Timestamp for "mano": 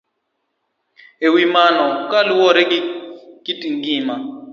1.55-1.85